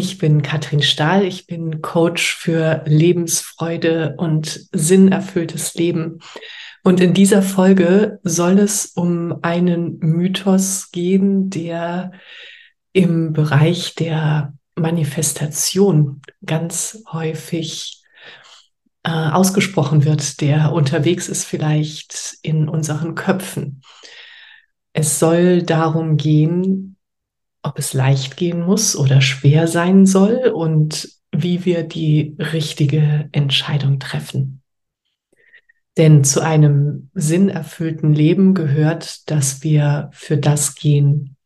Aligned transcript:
Ich 0.00 0.18
bin 0.18 0.42
Katrin 0.42 0.80
Stahl, 0.80 1.24
ich 1.24 1.48
bin 1.48 1.82
Coach 1.82 2.36
für 2.36 2.84
Lebensfreude 2.86 4.14
und 4.16 4.68
sinnerfülltes 4.70 5.74
Leben. 5.74 6.20
Und 6.84 7.00
in 7.00 7.14
dieser 7.14 7.42
Folge 7.42 8.20
soll 8.22 8.60
es 8.60 8.86
um 8.86 9.40
einen 9.42 9.98
Mythos 9.98 10.92
gehen, 10.92 11.50
der 11.50 12.12
im 12.92 13.32
Bereich 13.32 13.96
der 13.96 14.54
Manifestation 14.76 16.22
ganz 16.46 17.02
häufig 17.10 18.00
äh, 19.02 19.10
ausgesprochen 19.10 20.04
wird, 20.04 20.40
der 20.40 20.72
unterwegs 20.72 21.28
ist 21.28 21.44
vielleicht 21.44 22.38
in 22.42 22.68
unseren 22.68 23.16
Köpfen. 23.16 23.82
Es 24.92 25.18
soll 25.18 25.64
darum 25.64 26.16
gehen, 26.16 26.97
ob 27.68 27.78
es 27.78 27.92
leicht 27.92 28.36
gehen 28.36 28.60
muss 28.62 28.96
oder 28.96 29.20
schwer 29.20 29.68
sein 29.68 30.06
soll 30.06 30.50
und 30.54 31.08
wie 31.30 31.64
wir 31.64 31.82
die 31.82 32.34
richtige 32.38 33.28
Entscheidung 33.32 33.98
treffen. 33.98 34.62
Denn 35.98 36.24
zu 36.24 36.40
einem 36.40 37.10
sinnerfüllten 37.14 38.14
Leben 38.14 38.54
gehört, 38.54 39.28
dass 39.30 39.62
wir 39.62 40.10
für 40.12 40.38
das 40.38 40.76
gehen, 40.76 41.36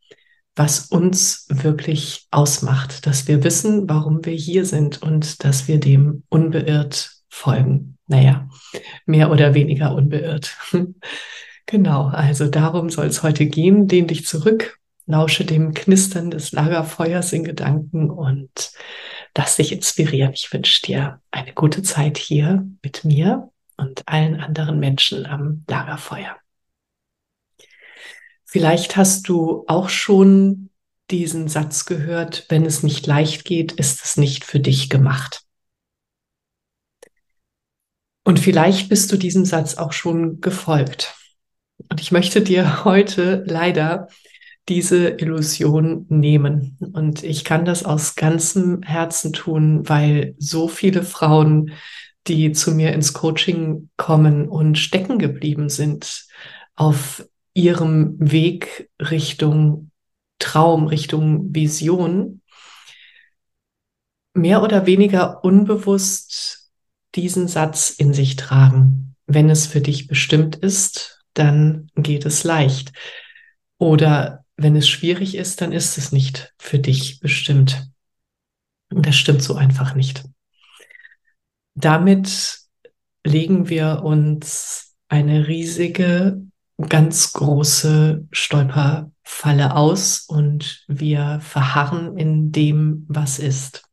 was 0.54 0.86
uns 0.88 1.46
wirklich 1.48 2.26
ausmacht, 2.30 3.06
dass 3.06 3.26
wir 3.26 3.42
wissen, 3.42 3.88
warum 3.88 4.24
wir 4.24 4.34
hier 4.34 4.66
sind 4.66 5.02
und 5.02 5.44
dass 5.44 5.66
wir 5.68 5.80
dem 5.80 6.22
unbeirrt 6.28 7.10
folgen. 7.30 7.96
Naja, 8.06 8.48
mehr 9.06 9.30
oder 9.30 9.54
weniger 9.54 9.94
unbeirrt. 9.94 10.56
genau, 11.66 12.08
also 12.08 12.46
darum 12.46 12.90
soll 12.90 13.06
es 13.06 13.22
heute 13.22 13.46
gehen. 13.46 13.88
Lehn 13.88 14.06
dich 14.06 14.26
zurück, 14.26 14.78
lausche 15.06 15.44
dem 15.44 15.74
Knistern 15.74 16.30
des 16.30 16.52
Lagerfeuers 16.52 17.32
in 17.32 17.44
Gedanken 17.44 18.10
und 18.10 18.72
lass 19.36 19.56
dich 19.56 19.72
inspirieren. 19.72 20.32
Ich 20.32 20.52
wünsche 20.52 20.82
dir 20.82 21.20
eine 21.30 21.52
gute 21.52 21.82
Zeit 21.82 22.18
hier 22.18 22.66
mit 22.82 23.04
mir 23.04 23.50
und 23.76 24.02
allen 24.06 24.40
anderen 24.40 24.78
Menschen 24.78 25.26
am 25.26 25.64
Lagerfeuer. 25.68 26.36
Vielleicht 28.44 28.96
hast 28.96 29.28
du 29.28 29.64
auch 29.66 29.88
schon 29.88 30.70
diesen 31.10 31.48
Satz 31.48 31.84
gehört, 31.84 32.46
wenn 32.48 32.64
es 32.64 32.82
nicht 32.82 33.06
leicht 33.06 33.44
geht, 33.44 33.72
ist 33.72 34.04
es 34.04 34.16
nicht 34.16 34.44
für 34.44 34.60
dich 34.60 34.88
gemacht. 34.88 35.42
Und 38.24 38.38
vielleicht 38.38 38.88
bist 38.88 39.10
du 39.10 39.16
diesem 39.16 39.44
Satz 39.44 39.76
auch 39.76 39.92
schon 39.92 40.40
gefolgt. 40.40 41.14
Und 41.90 42.00
ich 42.00 42.12
möchte 42.12 42.40
dir 42.40 42.84
heute 42.84 43.42
leider 43.46 44.08
diese 44.68 45.08
Illusion 45.08 46.06
nehmen. 46.08 46.76
Und 46.92 47.22
ich 47.22 47.44
kann 47.44 47.64
das 47.64 47.84
aus 47.84 48.14
ganzem 48.14 48.82
Herzen 48.82 49.32
tun, 49.32 49.88
weil 49.88 50.34
so 50.38 50.68
viele 50.68 51.02
Frauen, 51.02 51.72
die 52.28 52.52
zu 52.52 52.72
mir 52.72 52.92
ins 52.92 53.12
Coaching 53.12 53.90
kommen 53.96 54.48
und 54.48 54.78
stecken 54.78 55.18
geblieben 55.18 55.68
sind 55.68 56.26
auf 56.76 57.26
ihrem 57.54 58.14
Weg 58.18 58.88
Richtung 59.00 59.90
Traum, 60.38 60.86
Richtung 60.86 61.54
Vision, 61.54 62.40
mehr 64.34 64.62
oder 64.62 64.86
weniger 64.86 65.44
unbewusst 65.44 66.70
diesen 67.14 67.48
Satz 67.48 67.90
in 67.90 68.14
sich 68.14 68.36
tragen. 68.36 69.14
Wenn 69.26 69.50
es 69.50 69.66
für 69.66 69.80
dich 69.80 70.06
bestimmt 70.06 70.56
ist, 70.56 71.24
dann 71.34 71.88
geht 71.94 72.24
es 72.26 72.44
leicht. 72.44 72.92
Oder 73.78 74.41
wenn 74.56 74.76
es 74.76 74.88
schwierig 74.88 75.34
ist, 75.34 75.60
dann 75.60 75.72
ist 75.72 75.98
es 75.98 76.12
nicht 76.12 76.54
für 76.58 76.78
dich 76.78 77.20
bestimmt. 77.20 77.88
Und 78.92 79.06
das 79.06 79.16
stimmt 79.16 79.42
so 79.42 79.54
einfach 79.54 79.94
nicht. 79.94 80.24
Damit 81.74 82.58
legen 83.24 83.68
wir 83.68 84.02
uns 84.02 84.94
eine 85.08 85.48
riesige, 85.48 86.42
ganz 86.88 87.32
große 87.32 88.26
Stolperfalle 88.30 89.74
aus 89.76 90.20
und 90.20 90.84
wir 90.88 91.40
verharren 91.40 92.16
in 92.18 92.52
dem, 92.52 93.06
was 93.08 93.38
ist. 93.38 93.84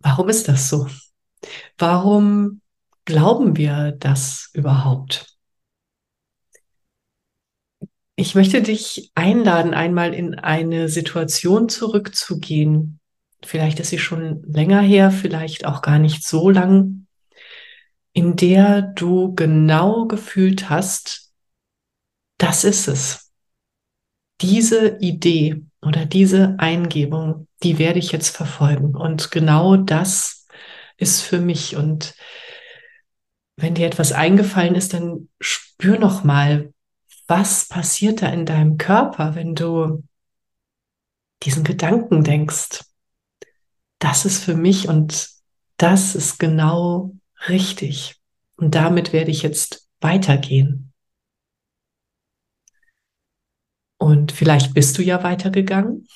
Warum 0.00 0.28
ist 0.28 0.48
das 0.48 0.68
so? 0.68 0.88
Warum 1.76 2.60
glauben 3.04 3.56
wir 3.56 3.92
das 3.92 4.50
überhaupt? 4.52 5.37
Ich 8.20 8.34
möchte 8.34 8.60
dich 8.62 9.12
einladen, 9.14 9.74
einmal 9.74 10.12
in 10.12 10.34
eine 10.34 10.88
Situation 10.88 11.68
zurückzugehen. 11.68 12.98
Vielleicht 13.44 13.78
ist 13.78 13.90
sie 13.90 14.00
schon 14.00 14.42
länger 14.42 14.80
her, 14.80 15.12
vielleicht 15.12 15.64
auch 15.64 15.82
gar 15.82 16.00
nicht 16.00 16.26
so 16.26 16.50
lang, 16.50 17.06
in 18.12 18.34
der 18.34 18.82
du 18.82 19.36
genau 19.36 20.06
gefühlt 20.06 20.68
hast, 20.68 21.30
das 22.38 22.64
ist 22.64 22.88
es. 22.88 23.30
Diese 24.40 24.98
Idee 24.98 25.62
oder 25.80 26.04
diese 26.04 26.56
Eingebung, 26.58 27.46
die 27.62 27.78
werde 27.78 28.00
ich 28.00 28.10
jetzt 28.10 28.36
verfolgen. 28.36 28.96
Und 28.96 29.30
genau 29.30 29.76
das 29.76 30.48
ist 30.96 31.22
für 31.22 31.38
mich. 31.38 31.76
Und 31.76 32.16
wenn 33.54 33.76
dir 33.76 33.86
etwas 33.86 34.10
eingefallen 34.10 34.74
ist, 34.74 34.92
dann 34.92 35.28
spür 35.38 36.00
noch 36.00 36.24
mal, 36.24 36.72
was 37.28 37.68
passiert 37.68 38.22
da 38.22 38.28
in 38.30 38.46
deinem 38.46 38.78
Körper, 38.78 39.34
wenn 39.34 39.54
du 39.54 40.02
diesen 41.44 41.62
Gedanken 41.62 42.24
denkst? 42.24 42.84
Das 43.98 44.24
ist 44.24 44.42
für 44.42 44.54
mich 44.54 44.88
und 44.88 45.28
das 45.76 46.14
ist 46.14 46.38
genau 46.38 47.14
richtig. 47.48 48.16
Und 48.56 48.74
damit 48.74 49.12
werde 49.12 49.30
ich 49.30 49.42
jetzt 49.42 49.88
weitergehen. 50.00 50.92
Und 53.98 54.32
vielleicht 54.32 54.74
bist 54.74 54.96
du 54.96 55.02
ja 55.02 55.22
weitergegangen, 55.22 56.06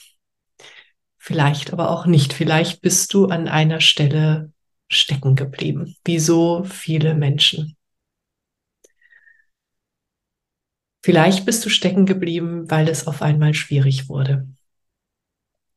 vielleicht 1.18 1.72
aber 1.72 1.90
auch 1.90 2.06
nicht. 2.06 2.32
Vielleicht 2.32 2.80
bist 2.80 3.12
du 3.12 3.26
an 3.26 3.48
einer 3.48 3.80
Stelle 3.80 4.52
stecken 4.88 5.36
geblieben, 5.36 5.96
wie 6.04 6.18
so 6.18 6.64
viele 6.64 7.14
Menschen. 7.14 7.76
Vielleicht 11.02 11.44
bist 11.44 11.64
du 11.64 11.68
stecken 11.68 12.06
geblieben, 12.06 12.70
weil 12.70 12.88
es 12.88 13.06
auf 13.06 13.22
einmal 13.22 13.54
schwierig 13.54 14.08
wurde. 14.08 14.46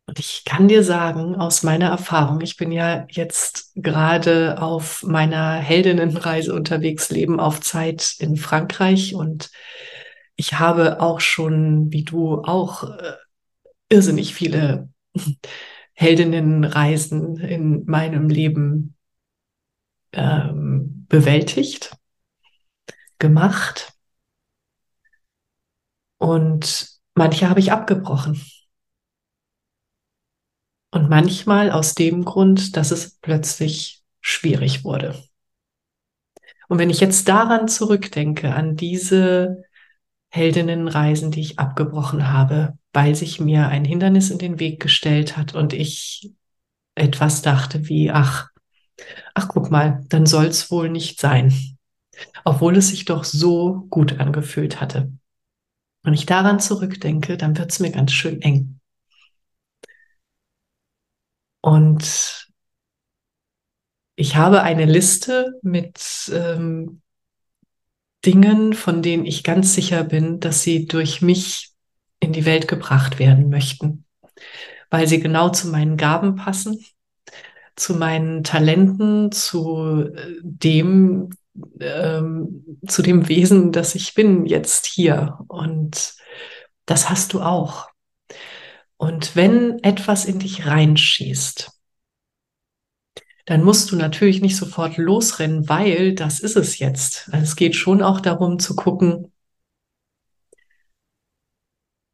Und 0.07 0.19
ich 0.19 0.43
kann 0.45 0.67
dir 0.67 0.83
sagen, 0.83 1.35
aus 1.35 1.63
meiner 1.63 1.89
Erfahrung, 1.89 2.41
ich 2.41 2.57
bin 2.57 2.71
ja 2.71 3.07
jetzt 3.09 3.71
gerade 3.75 4.61
auf 4.61 5.01
meiner 5.01 5.55
Heldinnenreise 5.55 6.53
unterwegs, 6.53 7.09
Leben 7.09 7.39
auf 7.39 7.59
Zeit 7.59 8.15
in 8.19 8.37
Frankreich 8.37 9.15
und 9.15 9.49
ich 10.35 10.59
habe 10.59 11.01
auch 11.01 11.21
schon, 11.21 11.91
wie 11.91 12.03
du 12.03 12.43
auch, 12.43 12.83
äh, 12.83 13.13
irrsinnig 13.89 14.35
viele 14.35 14.89
Heldinnenreisen 15.93 17.37
in 17.37 17.85
meinem 17.85 18.29
Leben 18.29 18.95
ähm, 20.11 21.05
bewältigt, 21.07 21.95
gemacht. 23.17 23.94
Und 26.17 26.89
manche 27.13 27.49
habe 27.49 27.59
ich 27.59 27.71
abgebrochen. 27.71 28.41
Und 30.91 31.09
manchmal 31.09 31.71
aus 31.71 31.93
dem 31.93 32.23
Grund, 32.23 32.77
dass 32.77 32.91
es 32.91 33.17
plötzlich 33.19 34.03
schwierig 34.21 34.83
wurde. 34.83 35.21
Und 36.67 36.79
wenn 36.79 36.89
ich 36.89 36.99
jetzt 36.99 37.27
daran 37.27 37.67
zurückdenke, 37.67 38.53
an 38.53 38.75
diese 38.75 39.63
Heldinnenreisen, 40.29 41.31
die 41.31 41.41
ich 41.41 41.59
abgebrochen 41.59 42.31
habe, 42.31 42.77
weil 42.93 43.15
sich 43.15 43.39
mir 43.39 43.67
ein 43.67 43.85
Hindernis 43.85 44.29
in 44.29 44.37
den 44.37 44.59
Weg 44.59 44.81
gestellt 44.81 45.37
hat 45.37 45.53
und 45.53 45.73
ich 45.73 46.33
etwas 46.95 47.41
dachte 47.41 47.87
wie, 47.87 48.11
ach, 48.11 48.49
ach 49.33 49.47
guck 49.47 49.69
mal, 49.69 50.03
dann 50.09 50.25
soll 50.25 50.45
es 50.45 50.71
wohl 50.71 50.89
nicht 50.89 51.19
sein. 51.19 51.53
Obwohl 52.45 52.77
es 52.77 52.89
sich 52.89 53.05
doch 53.05 53.25
so 53.25 53.85
gut 53.89 54.19
angefühlt 54.19 54.79
hatte. 54.79 55.11
Wenn 56.05 56.13
ich 56.13 56.27
daran 56.27 56.59
zurückdenke, 56.59 57.35
dann 57.35 57.57
wird 57.57 57.71
es 57.71 57.79
mir 57.79 57.89
ganz 57.89 58.11
schön 58.11 58.39
eng. 58.43 58.79
Und 61.61 62.47
ich 64.15 64.35
habe 64.35 64.61
eine 64.61 64.85
Liste 64.85 65.59
mit 65.63 66.31
ähm, 66.31 67.01
Dingen, 68.23 68.73
von 68.73 69.01
denen 69.01 69.25
ich 69.25 69.43
ganz 69.43 69.73
sicher 69.73 70.03
bin, 70.03 70.39
dass 70.39 70.61
sie 70.61 70.85
durch 70.85 71.23
mich 71.23 71.71
in 72.19 72.33
die 72.33 72.45
Welt 72.45 72.67
gebracht 72.67 73.17
werden 73.17 73.49
möchten, 73.49 74.05
weil 74.91 75.07
sie 75.07 75.19
genau 75.19 75.49
zu 75.49 75.69
meinen 75.69 75.97
Gaben 75.97 76.35
passen, 76.35 76.85
zu 77.75 77.95
meinen 77.95 78.43
Talenten, 78.43 79.31
zu 79.31 80.03
äh, 80.13 80.35
dem, 80.43 81.31
ähm, 81.79 82.79
zu 82.87 83.01
dem 83.01 83.27
Wesen, 83.27 83.71
das 83.71 83.95
ich 83.95 84.13
bin 84.13 84.45
jetzt 84.45 84.85
hier. 84.85 85.39
Und 85.47 86.15
das 86.85 87.09
hast 87.09 87.33
du 87.33 87.41
auch. 87.41 87.89
Und 88.97 89.35
wenn 89.35 89.79
etwas 89.83 90.25
in 90.25 90.39
dich 90.39 90.65
reinschießt, 90.65 91.71
dann 93.45 93.63
musst 93.63 93.91
du 93.91 93.95
natürlich 93.95 94.41
nicht 94.41 94.55
sofort 94.57 94.97
losrennen, 94.97 95.69
weil 95.69 96.15
das 96.15 96.39
ist 96.39 96.55
es 96.55 96.79
jetzt. 96.79 97.29
Also 97.31 97.43
es 97.43 97.55
geht 97.55 97.75
schon 97.75 98.01
auch 98.01 98.19
darum 98.19 98.57
zu 98.57 98.75
gucken, 98.75 99.31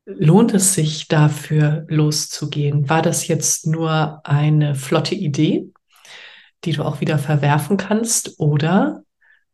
lohnt 0.05 0.53
es 0.53 0.73
sich 0.73 1.07
dafür 1.07 1.85
loszugehen? 1.87 2.89
War 2.89 3.01
das 3.01 3.27
jetzt 3.27 3.67
nur 3.67 4.21
eine 4.25 4.75
flotte 4.75 5.15
Idee, 5.15 5.71
die 6.65 6.73
du 6.73 6.83
auch 6.83 6.99
wieder 6.99 7.17
verwerfen 7.17 7.77
kannst? 7.77 8.39
Oder 8.39 9.03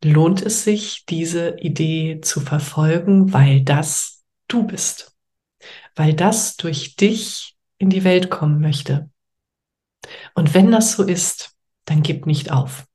lohnt 0.03 0.41
es 0.41 0.63
sich, 0.63 1.05
diese 1.05 1.57
Idee 1.59 2.21
zu 2.21 2.39
verfolgen, 2.39 3.33
weil 3.33 3.61
das 3.61 4.23
du 4.47 4.65
bist? 4.65 5.15
Weil 5.95 6.13
das 6.13 6.57
durch 6.57 6.95
dich 6.95 7.55
in 7.77 7.89
die 7.89 8.03
Welt 8.03 8.29
kommen 8.29 8.59
möchte. 8.61 9.09
Und 10.35 10.53
wenn 10.53 10.71
das 10.71 10.93
so 10.93 11.03
ist, 11.03 11.55
dann 11.85 12.03
gib 12.03 12.25
nicht 12.25 12.51
auf. 12.51 12.85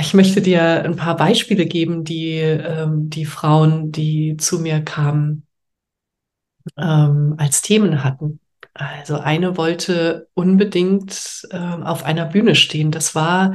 Ich 0.00 0.14
möchte 0.14 0.42
dir 0.42 0.82
ein 0.84 0.96
paar 0.96 1.16
Beispiele 1.16 1.66
geben, 1.66 2.02
die 2.02 2.38
ähm, 2.38 3.08
die 3.08 3.24
Frauen, 3.24 3.92
die 3.92 4.36
zu 4.36 4.58
mir 4.58 4.80
kamen, 4.80 5.46
ähm, 6.76 7.34
als 7.38 7.62
Themen 7.62 8.02
hatten. 8.02 8.40
Also 8.74 9.18
eine 9.18 9.56
wollte 9.56 10.28
unbedingt 10.34 11.46
ähm, 11.52 11.84
auf 11.84 12.04
einer 12.04 12.26
Bühne 12.26 12.56
stehen. 12.56 12.90
Das 12.90 13.14
war 13.14 13.54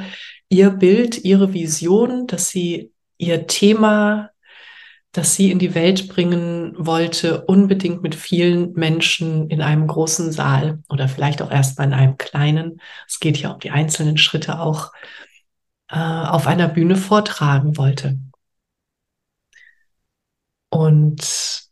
ihr 0.51 0.69
Bild, 0.69 1.23
ihre 1.23 1.53
Vision, 1.53 2.27
dass 2.27 2.49
sie 2.49 2.91
ihr 3.17 3.47
Thema 3.47 4.31
das 5.11 5.35
sie 5.35 5.51
in 5.51 5.59
die 5.59 5.75
Welt 5.75 6.07
bringen 6.07 6.73
wollte, 6.77 7.45
unbedingt 7.45 8.01
mit 8.01 8.15
vielen 8.15 8.73
Menschen 8.73 9.49
in 9.49 9.61
einem 9.61 9.87
großen 9.87 10.31
Saal 10.31 10.81
oder 10.89 11.09
vielleicht 11.09 11.41
auch 11.41 11.51
erstmal 11.51 11.87
in 11.87 11.93
einem 11.93 12.17
kleinen. 12.17 12.81
Es 13.07 13.19
geht 13.19 13.37
ja 13.37 13.51
um 13.51 13.59
die 13.59 13.71
einzelnen 13.71 14.17
Schritte 14.17 14.59
auch 14.59 14.93
äh, 15.89 15.97
auf 15.97 16.47
einer 16.47 16.69
Bühne 16.69 16.95
vortragen 16.95 17.75
wollte. 17.77 18.19
Und 20.69 21.69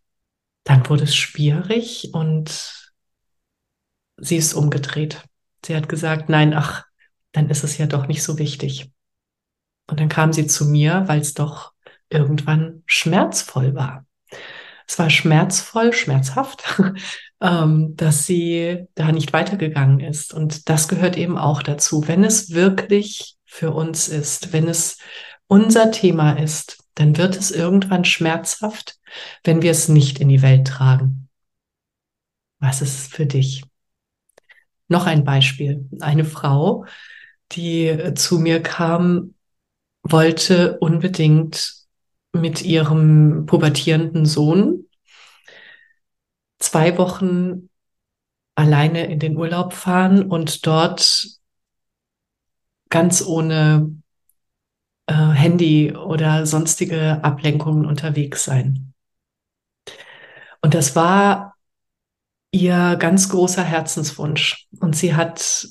dann 0.66 0.90
wurde 0.90 1.06
es 1.06 1.16
schwierig 1.16 2.10
und 2.14 2.92
sie 4.18 4.36
ist 4.36 4.54
umgedreht. 4.54 5.24
Sie 5.66 5.76
hat 5.76 5.88
gesagt, 5.88 6.28
nein, 6.28 6.54
ach, 6.54 6.84
dann 7.31 7.50
ist 7.50 7.64
es 7.64 7.78
ja 7.78 7.86
doch 7.86 8.08
nicht 8.08 8.24
so 8.24 8.38
wichtig. 8.38 8.92
Und 9.88 10.00
dann 10.00 10.10
kam 10.10 10.34
sie 10.34 10.48
zu 10.48 10.66
mir, 10.66 11.04
weil 11.08 11.20
es 11.20 11.34
doch 11.34 11.74
irgendwann 12.10 12.84
schmerzvoll 12.86 13.76
war. 13.76 14.06
Es 14.88 14.98
war 14.98 15.10
schmerzvoll, 15.10 15.94
schmerzhaft, 15.94 16.64
ähm, 17.42 17.96
dass 17.96 18.26
sie 18.26 18.88
da 18.96 19.12
nicht 19.12 19.34
weitergegangen 19.34 20.00
ist. 20.00 20.34
Und 20.34 20.68
das 20.70 20.88
gehört 20.88 21.16
eben 21.16 21.38
auch 21.38 21.62
dazu. 21.62 22.08
Wenn 22.08 22.24
es 22.24 22.52
wirklich 22.52 23.38
für 23.46 23.72
uns 23.72 24.08
ist, 24.08 24.52
wenn 24.52 24.68
es 24.68 24.98
unser 25.48 25.92
Thema 25.92 26.34
ist, 26.34 26.84
dann 26.96 27.18
wird 27.18 27.38
es 27.38 27.52
irgendwann 27.52 28.04
schmerzhaft, 28.04 29.00
wenn 29.44 29.62
wir 29.62 29.72
es 29.72 29.90
nicht 29.90 30.20
in 30.20 30.30
die 30.30 30.42
Welt 30.42 30.68
tragen. 30.68 31.30
Was 32.60 32.81
ist 32.81 33.14
für 33.14 33.26
dich? 33.26 33.64
Noch 34.89 35.06
ein 35.06 35.24
Beispiel. 35.24 35.88
Eine 36.01 36.25
Frau, 36.25 36.86
die 37.53 38.13
zu 38.15 38.39
mir 38.39 38.62
kam, 38.62 39.36
wollte 40.03 40.77
unbedingt 40.80 41.74
mit 42.33 42.62
ihrem 42.62 43.45
pubertierenden 43.45 44.25
Sohn 44.25 44.86
zwei 46.59 46.97
Wochen 46.97 47.69
alleine 48.56 49.06
in 49.06 49.19
den 49.19 49.38
Urlaub 49.38 49.74
fahren 49.74 50.24
und 50.24 50.65
dort 50.68 51.27
ganz 52.89 53.25
ohne 53.25 53.95
äh, 55.07 55.13
Handy 55.13 55.95
oder 55.95 56.45
sonstige 56.45 57.24
Ablenkungen 57.24 57.85
unterwegs 57.85 58.44
sein. 58.44 58.94
Und 60.62 60.74
das 60.74 60.95
war 60.95 61.49
ihr 62.51 62.96
ganz 62.98 63.30
großer 63.30 63.63
Herzenswunsch. 63.63 64.68
Und 64.80 64.96
sie 64.96 65.16
hat 65.16 65.68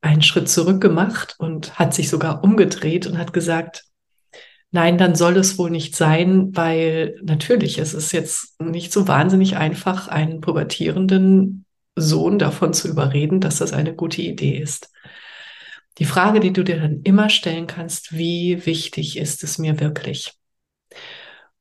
einen 0.00 0.22
Schritt 0.22 0.48
zurück 0.48 0.80
gemacht 0.80 1.36
und 1.38 1.78
hat 1.78 1.94
sich 1.94 2.08
sogar 2.08 2.44
umgedreht 2.44 3.06
und 3.06 3.18
hat 3.18 3.32
gesagt, 3.32 3.88
Nein, 4.70 4.98
dann 4.98 5.14
soll 5.14 5.36
es 5.38 5.56
wohl 5.58 5.70
nicht 5.70 5.96
sein, 5.96 6.54
weil 6.54 7.18
natürlich 7.22 7.78
es 7.78 7.94
ist 7.94 8.12
jetzt 8.12 8.60
nicht 8.60 8.92
so 8.92 9.08
wahnsinnig 9.08 9.56
einfach, 9.56 10.08
einen 10.08 10.42
pubertierenden 10.42 11.64
Sohn 11.96 12.38
davon 12.38 12.74
zu 12.74 12.88
überreden, 12.88 13.40
dass 13.40 13.56
das 13.56 13.72
eine 13.72 13.94
gute 13.94 14.20
Idee 14.20 14.58
ist. 14.58 14.92
Die 15.96 16.04
Frage, 16.04 16.38
die 16.40 16.52
du 16.52 16.62
dir 16.64 16.80
dann 16.80 17.00
immer 17.02 17.30
stellen 17.30 17.66
kannst, 17.66 18.16
wie 18.16 18.66
wichtig 18.66 19.16
ist 19.16 19.42
es 19.42 19.58
mir 19.58 19.80
wirklich? 19.80 20.34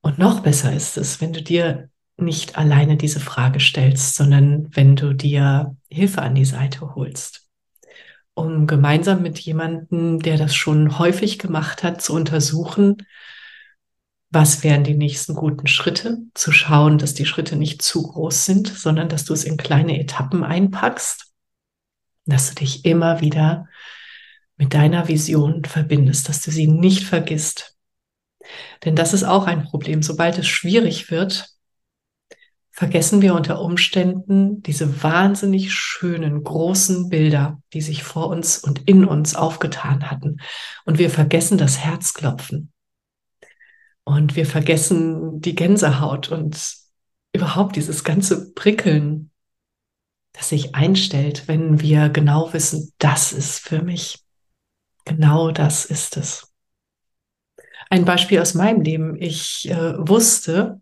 Und 0.01 0.19
noch 0.19 0.41
besser 0.41 0.73
ist 0.73 0.97
es, 0.97 1.21
wenn 1.21 1.33
du 1.33 1.41
dir 1.41 1.89
nicht 2.17 2.57
alleine 2.57 2.97
diese 2.97 3.19
Frage 3.19 3.59
stellst, 3.59 4.15
sondern 4.15 4.75
wenn 4.75 4.95
du 4.95 5.13
dir 5.13 5.75
Hilfe 5.89 6.21
an 6.21 6.35
die 6.35 6.45
Seite 6.45 6.95
holst 6.95 7.47
um 8.37 8.67
gemeinsam 8.67 9.23
mit 9.23 9.39
jemandem, 9.39 10.19
der 10.19 10.37
das 10.37 10.53
schon 10.53 10.99
häufig 10.99 11.39
gemacht 11.39 11.81
hat, 11.81 12.03
zu 12.03 12.13
untersuchen, 12.13 12.97
was 14.29 14.63
wären 14.63 14.83
die 14.83 14.93
nächsten 14.93 15.33
guten 15.33 15.65
Schritte, 15.65 16.19
zu 16.35 16.51
schauen, 16.51 16.99
dass 16.99 17.15
die 17.15 17.25
Schritte 17.25 17.55
nicht 17.55 17.81
zu 17.81 18.03
groß 18.03 18.45
sind, 18.45 18.67
sondern 18.67 19.09
dass 19.09 19.25
du 19.25 19.33
es 19.33 19.43
in 19.43 19.57
kleine 19.57 19.99
Etappen 19.99 20.43
einpackst, 20.43 21.33
dass 22.25 22.49
du 22.49 22.55
dich 22.55 22.85
immer 22.85 23.21
wieder 23.21 23.67
mit 24.55 24.75
deiner 24.75 25.07
Vision 25.07 25.65
verbindest, 25.65 26.29
dass 26.29 26.41
du 26.41 26.51
sie 26.51 26.67
nicht 26.67 27.05
vergisst. 27.05 27.75
Denn 28.85 28.95
das 28.95 29.13
ist 29.13 29.23
auch 29.23 29.47
ein 29.47 29.63
Problem. 29.63 30.03
Sobald 30.03 30.37
es 30.37 30.47
schwierig 30.47 31.09
wird, 31.09 31.49
vergessen 32.77 33.23
wir 33.23 33.33
unter 33.33 33.59
Umständen 33.59 34.61
diese 34.61 35.01
wahnsinnig 35.01 35.73
schönen, 35.73 36.43
großen 36.43 37.09
Bilder, 37.09 37.59
die 37.73 37.81
sich 37.81 38.03
vor 38.03 38.27
uns 38.27 38.59
und 38.59 38.87
in 38.87 39.03
uns 39.03 39.35
aufgetan 39.35 40.11
hatten. 40.11 40.37
Und 40.85 40.99
wir 40.99 41.09
vergessen 41.09 41.57
das 41.57 41.79
Herzklopfen. 41.79 42.71
Und 44.03 44.35
wir 44.35 44.45
vergessen 44.45 45.41
die 45.41 45.55
Gänsehaut 45.55 46.29
und 46.29 46.75
überhaupt 47.33 47.77
dieses 47.77 48.03
ganze 48.03 48.53
Prickeln, 48.53 49.31
das 50.33 50.49
sich 50.49 50.75
einstellt, 50.75 51.47
wenn 51.47 51.81
wir 51.81 52.09
genau 52.09 52.53
wissen, 52.53 52.93
das 52.99 53.33
ist 53.33 53.57
für 53.57 53.81
mich. 53.81 54.23
Genau 55.03 55.49
das 55.49 55.85
ist 55.85 56.15
es. 56.15 56.53
Ein 57.89 58.05
Beispiel 58.05 58.39
aus 58.39 58.53
meinem 58.53 58.81
Leben. 58.81 59.15
Ich 59.19 59.67
äh, 59.67 59.95
wusste, 59.97 60.79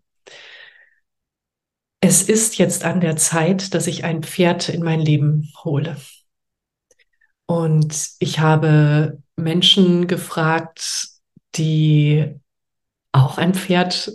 es 2.16 2.22
ist 2.22 2.56
jetzt 2.56 2.82
an 2.82 3.00
der 3.00 3.16
Zeit, 3.16 3.74
dass 3.74 3.86
ich 3.86 4.04
ein 4.04 4.22
Pferd 4.22 4.70
in 4.70 4.82
mein 4.82 5.00
Leben 5.00 5.52
hole. 5.62 5.98
Und 7.44 8.08
ich 8.20 8.38
habe 8.38 9.22
Menschen 9.36 10.06
gefragt, 10.06 11.08
die 11.56 12.34
auch 13.12 13.36
ein 13.36 13.52
Pferd 13.52 14.12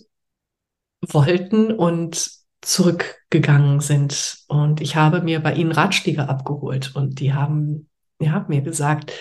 wollten 1.02 1.72
und 1.72 2.32
zurückgegangen 2.62 3.82
sind. 3.82 4.40
Und 4.48 4.82
ich 4.82 4.96
habe 4.96 5.22
mir 5.22 5.40
bei 5.40 5.54
ihnen 5.54 5.72
Ratschläge 5.72 6.28
abgeholt 6.28 6.96
und 6.96 7.20
die 7.20 7.34
haben 7.34 7.88
ja, 8.20 8.46
mir 8.48 8.62
gesagt, 8.62 9.12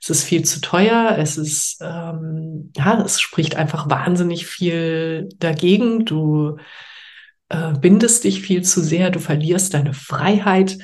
es 0.00 0.08
ist 0.08 0.24
viel 0.24 0.46
zu 0.46 0.62
teuer, 0.62 1.16
es 1.18 1.36
ist, 1.36 1.78
ähm, 1.82 2.72
ja, 2.74 3.02
es 3.02 3.20
spricht 3.20 3.54
einfach 3.56 3.90
wahnsinnig 3.90 4.46
viel 4.46 5.28
dagegen. 5.36 6.06
Du 6.06 6.56
äh, 7.50 7.72
bindest 7.78 8.24
dich 8.24 8.40
viel 8.42 8.62
zu 8.62 8.82
sehr, 8.82 9.10
du 9.10 9.18
verlierst 9.20 9.74
deine 9.74 9.92
Freiheit. 9.92 10.78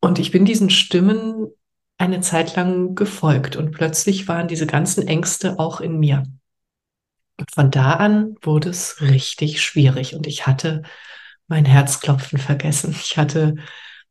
Und 0.00 0.18
ich 0.18 0.30
bin 0.30 0.44
diesen 0.44 0.70
Stimmen 0.70 1.48
eine 1.98 2.20
Zeit 2.20 2.54
lang 2.54 2.94
gefolgt 2.94 3.56
und 3.56 3.72
plötzlich 3.72 4.28
waren 4.28 4.48
diese 4.48 4.66
ganzen 4.66 5.08
Ängste 5.08 5.58
auch 5.58 5.80
in 5.80 5.98
mir. 5.98 6.24
Und 7.38 7.50
von 7.52 7.70
da 7.70 7.94
an 7.94 8.36
wurde 8.42 8.68
es 8.68 9.00
richtig 9.00 9.62
schwierig 9.62 10.14
und 10.14 10.26
ich 10.26 10.46
hatte 10.46 10.82
mein 11.48 11.64
Herzklopfen 11.64 12.38
vergessen. 12.38 12.94
Ich 12.98 13.16
hatte 13.16 13.56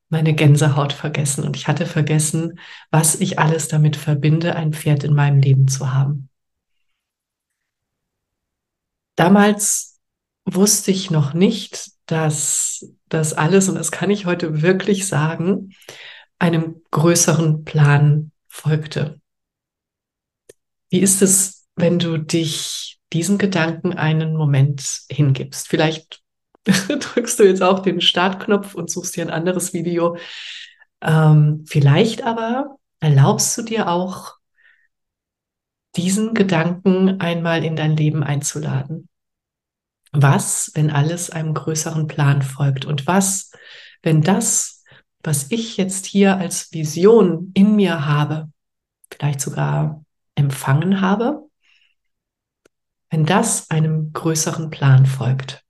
meine 0.09 0.33
Gänsehaut 0.33 0.93
vergessen 0.93 1.43
und 1.43 1.55
ich 1.55 1.67
hatte 1.67 1.85
vergessen, 1.85 2.59
was 2.91 3.15
ich 3.15 3.39
alles 3.39 3.67
damit 3.67 3.95
verbinde, 3.95 4.55
ein 4.55 4.73
Pferd 4.73 5.03
in 5.03 5.13
meinem 5.13 5.39
Leben 5.39 5.67
zu 5.67 5.93
haben. 5.93 6.29
Damals 9.15 9.94
wusste 10.45 10.91
ich 10.91 11.11
noch 11.11 11.33
nicht, 11.33 11.91
dass 12.05 12.87
das 13.09 13.33
alles, 13.33 13.67
und 13.67 13.75
das 13.75 13.91
kann 13.91 14.09
ich 14.09 14.25
heute 14.25 14.61
wirklich 14.61 15.07
sagen, 15.07 15.71
einem 16.39 16.81
größeren 16.91 17.65
Plan 17.65 18.31
folgte. 18.47 19.19
Wie 20.89 20.99
ist 20.99 21.21
es, 21.21 21.67
wenn 21.75 21.99
du 21.99 22.17
dich 22.17 22.99
diesen 23.11 23.37
Gedanken 23.37 23.93
einen 23.93 24.35
Moment 24.35 25.01
hingibst? 25.09 25.67
Vielleicht 25.67 26.21
drückst 26.65 27.39
du 27.39 27.43
jetzt 27.43 27.63
auch 27.63 27.79
den 27.79 28.01
Startknopf 28.01 28.75
und 28.75 28.89
suchst 28.89 29.15
dir 29.15 29.23
ein 29.23 29.31
anderes 29.31 29.73
Video. 29.73 30.17
Ähm, 31.01 31.65
vielleicht 31.67 32.23
aber 32.23 32.77
erlaubst 32.99 33.57
du 33.57 33.61
dir 33.63 33.89
auch, 33.89 34.35
diesen 35.95 36.33
Gedanken 36.33 37.21
einmal 37.21 37.63
in 37.63 37.75
dein 37.77 37.95
Leben 37.95 38.21
einzuladen. 38.21 39.07
Was, 40.17 40.71
wenn 40.75 40.89
alles 40.89 41.29
einem 41.29 41.53
größeren 41.53 42.07
Plan 42.07 42.41
folgt? 42.41 42.85
Und 42.85 43.05
was, 43.05 43.51
wenn 44.01 44.21
das, 44.21 44.83
was 45.23 45.51
ich 45.51 45.77
jetzt 45.77 46.05
hier 46.05 46.37
als 46.37 46.71
Vision 46.71 47.51
in 47.53 47.75
mir 47.75 48.05
habe, 48.05 48.49
vielleicht 49.11 49.41
sogar 49.41 50.03
empfangen 50.35 51.01
habe, 51.01 51.49
wenn 53.09 53.25
das 53.25 53.69
einem 53.69 54.13
größeren 54.13 54.69
Plan 54.69 55.05
folgt? 55.05 55.65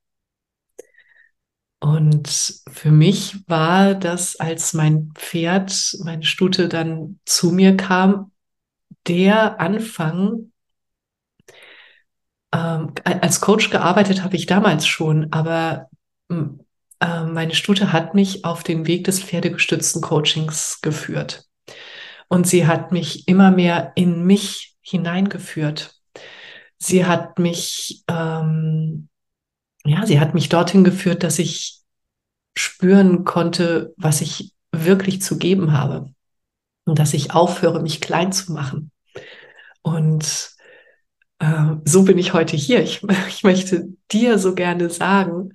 Und 1.80 2.62
für 2.68 2.90
mich 2.90 3.48
war 3.48 3.94
das, 3.94 4.36
als 4.36 4.72
mein 4.72 5.12
Pferd, 5.14 5.96
meine 6.04 6.24
Stute 6.24 6.68
dann 6.68 7.20
zu 7.24 7.52
mir 7.52 7.76
kam, 7.76 8.32
der 9.06 9.60
Anfang. 9.60 10.52
Ähm, 12.52 12.92
als 13.04 13.40
Coach 13.40 13.70
gearbeitet 13.70 14.22
habe 14.22 14.36
ich 14.36 14.46
damals 14.46 14.86
schon, 14.86 15.32
aber 15.32 15.88
äh, 16.30 17.24
meine 17.24 17.54
Stute 17.54 17.92
hat 17.92 18.14
mich 18.14 18.44
auf 18.44 18.62
den 18.62 18.86
Weg 18.86 19.04
des 19.04 19.22
pferdegestützten 19.22 20.00
Coachings 20.00 20.80
geführt. 20.82 21.44
Und 22.28 22.46
sie 22.46 22.66
hat 22.66 22.92
mich 22.92 23.28
immer 23.28 23.50
mehr 23.50 23.92
in 23.94 24.24
mich 24.24 24.74
hineingeführt. 24.80 25.94
Sie 26.78 27.06
hat 27.06 27.38
mich 27.38 28.04
ähm, 28.08 29.08
ja, 29.86 30.04
sie 30.04 30.20
hat 30.20 30.34
mich 30.34 30.48
dorthin 30.48 30.84
geführt, 30.84 31.22
dass 31.22 31.38
ich 31.38 31.80
spüren 32.56 33.24
konnte, 33.24 33.94
was 33.96 34.20
ich 34.20 34.52
wirklich 34.72 35.22
zu 35.22 35.38
geben 35.38 35.72
habe 35.72 36.12
und 36.84 36.98
dass 36.98 37.14
ich 37.14 37.32
aufhöre, 37.32 37.80
mich 37.80 38.00
klein 38.00 38.32
zu 38.32 38.52
machen. 38.52 38.90
Und 39.82 40.55
so 41.84 42.02
bin 42.04 42.18
ich 42.18 42.32
heute 42.32 42.56
hier. 42.56 42.82
Ich, 42.82 43.02
ich 43.28 43.42
möchte 43.42 43.88
dir 44.10 44.38
so 44.38 44.54
gerne 44.54 44.90
sagen, 44.90 45.52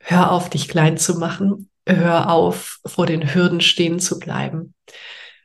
hör 0.00 0.32
auf, 0.32 0.50
dich 0.50 0.68
klein 0.68 0.98
zu 0.98 1.18
machen. 1.18 1.70
Hör 1.86 2.30
auf, 2.30 2.80
vor 2.86 3.06
den 3.06 3.34
Hürden 3.34 3.60
stehen 3.60 3.98
zu 4.00 4.18
bleiben. 4.18 4.74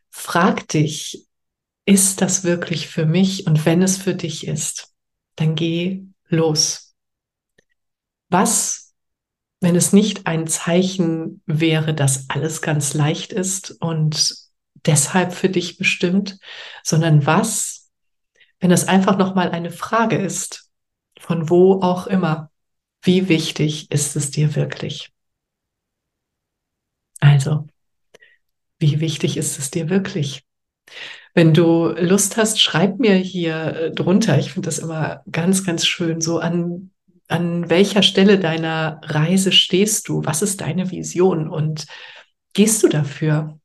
Frag 0.09 0.67
dich, 0.69 1.27
ist 1.85 2.21
das 2.21 2.43
wirklich 2.43 2.87
für 2.87 3.05
mich? 3.05 3.45
Und 3.47 3.65
wenn 3.65 3.81
es 3.81 3.97
für 3.97 4.15
dich 4.15 4.47
ist, 4.47 4.93
dann 5.35 5.55
geh 5.55 6.03
los 6.27 6.89
was, 8.29 8.93
wenn 9.59 9.75
es 9.75 9.91
nicht 9.91 10.25
ein 10.25 10.47
Zeichen 10.47 11.41
wäre, 11.45 11.93
dass 11.93 12.29
alles 12.29 12.61
ganz 12.61 12.93
leicht 12.93 13.33
ist 13.33 13.71
und 13.81 14.35
deshalb 14.85 15.33
für 15.33 15.49
dich 15.49 15.77
bestimmt, 15.77 16.39
sondern 16.83 17.25
was, 17.25 17.78
wenn 18.59 18.71
es 18.71 18.87
einfach 18.87 19.17
noch 19.17 19.35
mal 19.35 19.51
eine 19.51 19.71
Frage 19.71 20.17
ist, 20.17 20.69
von 21.19 21.49
wo 21.49 21.81
auch 21.81 22.07
immer, 22.07 22.51
wie 23.01 23.29
wichtig 23.29 23.91
ist 23.91 24.15
es 24.15 24.31
dir 24.31 24.55
wirklich? 24.55 25.11
Also, 27.21 27.67
wie 28.79 28.99
wichtig 28.99 29.37
ist 29.37 29.59
es 29.59 29.71
dir 29.71 29.89
wirklich? 29.89 30.43
Wenn 31.33 31.53
du 31.53 31.89
Lust 31.89 32.37
hast, 32.37 32.61
schreib 32.61 32.99
mir 32.99 33.15
hier 33.15 33.75
äh, 33.75 33.91
drunter. 33.91 34.39
Ich 34.39 34.51
finde 34.51 34.67
das 34.67 34.79
immer 34.79 35.23
ganz, 35.31 35.65
ganz 35.65 35.85
schön, 35.85 36.21
so 36.21 36.39
an 36.39 36.91
an 37.29 37.69
welcher 37.69 38.01
Stelle 38.01 38.39
deiner 38.39 38.99
Reise 39.03 39.51
stehst 39.51 40.09
du? 40.09 40.25
Was 40.25 40.41
ist 40.41 40.61
deine 40.61 40.91
Vision? 40.91 41.47
Und 41.47 41.85
gehst 42.53 42.81
du 42.83 42.87
dafür? 42.87 43.59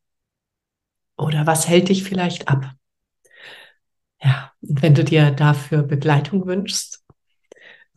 Oder 1.16 1.46
was 1.46 1.66
hält 1.66 1.88
dich 1.88 2.04
vielleicht 2.04 2.48
ab? 2.48 2.72
Ja, 4.22 4.52
und 4.68 4.82
wenn 4.82 4.94
du 4.94 5.04
dir 5.04 5.30
dafür 5.30 5.82
Begleitung 5.82 6.46
wünschst, 6.46 7.02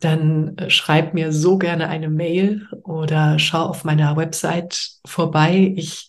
dann 0.00 0.56
äh, 0.58 0.70
schreib 0.70 1.14
mir 1.14 1.32
so 1.32 1.58
gerne 1.58 1.88
eine 1.88 2.08
Mail 2.08 2.68
oder 2.84 3.38
schau 3.38 3.64
auf 3.64 3.84
meiner 3.84 4.16
Website 4.16 4.92
vorbei. 5.06 5.72
Ich 5.76 6.08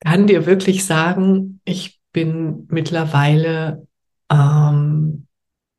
kann 0.00 0.26
dir 0.26 0.46
wirklich 0.46 0.84
sagen, 0.84 1.60
ich 1.64 2.00
bin 2.12 2.66
mittlerweile, 2.70 3.86
ähm, 4.30 5.26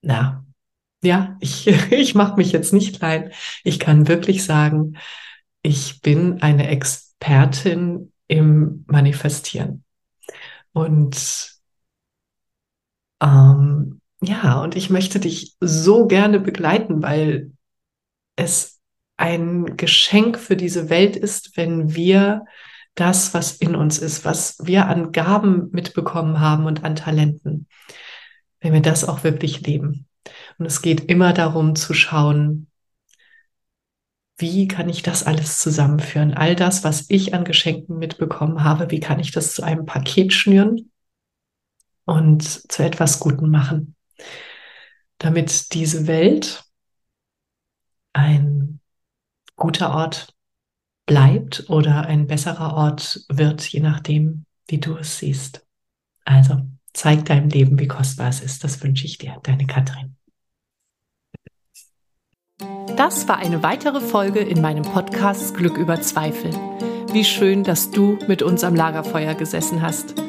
na, 0.02 0.46
ja, 1.02 1.38
ich, 1.40 1.68
ich 1.92 2.16
mache 2.16 2.38
mich 2.38 2.52
jetzt 2.52 2.74
nicht 2.74 2.98
klein. 2.98 3.32
Ich 3.64 3.80
kann 3.80 4.08
wirklich 4.08 4.44
sagen, 4.44 4.98
ich 5.62 6.02
bin 6.02 6.42
eine 6.42 6.68
Expertin 6.70 8.14
im 8.28 8.86
Manifestieren. 8.88 9.84
Und 10.72 11.59
ähm, 13.22 14.02
ja, 14.22 14.62
und 14.62 14.76
ich 14.76 14.90
möchte 14.90 15.20
dich 15.20 15.56
so 15.60 16.08
gerne 16.08 16.40
begleiten, 16.40 17.02
weil 17.02 17.52
es 18.36 18.80
ein 19.18 19.78
Geschenk 19.78 20.38
für 20.38 20.56
diese 20.56 20.90
Welt 20.90 21.16
ist, 21.16 21.58
wenn 21.58 21.96
wir 21.96 22.46
das, 22.96 23.34
was 23.34 23.54
in 23.54 23.76
uns 23.76 23.98
ist, 24.00 24.26
was 24.26 24.58
wir 24.62 24.88
an 24.88 25.12
Gaben 25.12 25.70
mitbekommen 25.72 26.40
haben 26.40 26.66
und 26.66 26.84
an 26.84 26.96
Talenten, 26.96 27.68
wenn 28.60 28.74
wir 28.74 28.82
das 28.82 29.08
auch 29.08 29.24
wirklich 29.24 29.62
leben. 29.62 30.06
Und 30.58 30.66
es 30.66 30.82
geht 30.82 31.10
immer 31.10 31.34
darum 31.34 31.76
zu 31.76 31.94
schauen, 31.94 32.68
wie 34.38 34.68
kann 34.68 34.88
ich 34.88 35.04
das 35.04 35.24
alles 35.24 35.60
zusammenführen? 35.60 36.34
All 36.34 36.56
das, 36.56 36.84
was 36.86 37.10
ich 37.10 37.34
an 37.34 37.44
Geschenken 37.44 37.98
mitbekommen 37.98 38.64
habe, 38.64 38.90
wie 38.92 39.02
kann 39.02 39.20
ich 39.20 39.32
das 39.32 39.54
zu 39.54 39.64
einem 39.64 39.86
Paket 39.86 40.34
schnüren 40.34 40.92
und 42.10 42.44
zu 42.44 42.84
etwas 42.84 43.20
Guten 43.20 43.50
machen? 43.50 43.96
Damit 45.20 45.74
diese 45.74 46.08
Welt 46.08 46.64
ein 48.14 48.80
guter 49.56 49.94
Ort 49.94 50.34
bleibt 51.06 51.70
oder 51.70 52.06
ein 52.06 52.28
besserer 52.28 52.74
Ort 52.76 53.26
wird, 53.30 53.68
je 53.68 53.82
nachdem, 53.82 54.46
wie 54.68 54.80
du 54.80 54.96
es 54.98 55.20
siehst. 55.20 55.66
Also 56.26 56.62
zeig 56.94 57.26
deinem 57.26 57.50
Leben, 57.50 57.80
wie 57.80 57.88
kostbar 57.88 58.30
es 58.30 58.42
ist. 58.42 58.64
Das 58.64 58.82
wünsche 58.84 59.06
ich 59.06 59.18
dir, 59.18 59.40
deine 59.44 59.68
Katrin. 59.68 60.16
Das 62.96 63.28
war 63.28 63.38
eine 63.38 63.64
weitere 63.64 64.02
Folge 64.02 64.40
in 64.40 64.62
meinem 64.62 64.84
Podcast 64.84 65.56
Glück 65.56 65.78
über 65.78 66.02
Zweifel. 66.02 66.52
Wie 67.12 67.24
schön, 67.24 67.64
dass 67.64 67.92
du 67.92 68.20
mit 68.28 68.42
uns 68.42 68.64
am 68.64 68.76
Lagerfeuer 68.76 69.34
gesessen 69.34 69.82
hast. 69.82 70.29